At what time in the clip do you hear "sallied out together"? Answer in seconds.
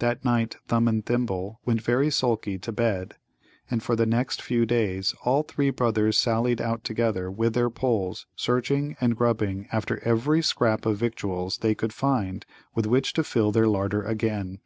6.18-7.30